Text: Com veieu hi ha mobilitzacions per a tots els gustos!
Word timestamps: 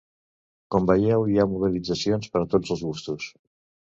Com 0.75 0.87
veieu 0.91 1.25
hi 1.33 1.35
ha 1.41 1.45
mobilitzacions 1.51 2.33
per 2.37 2.43
a 2.45 2.47
tots 2.53 2.75
els 2.77 2.81
gustos! 2.87 3.29